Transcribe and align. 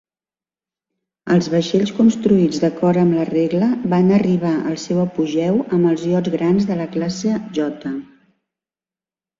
Els 1.35 1.49
vaixells 1.55 1.91
construïts 1.97 2.63
d'acord 2.63 3.01
amb 3.01 3.17
la 3.19 3.27
regla 3.31 3.69
van 3.93 4.11
arribar 4.19 4.55
al 4.73 4.81
seu 4.87 5.05
apogeu 5.05 5.61
amb 5.79 5.93
els 5.93 6.09
iots 6.15 6.35
grans 6.39 6.69
de 6.73 6.81
la 6.83 6.91
classe 6.99 7.37
J. 7.61 7.97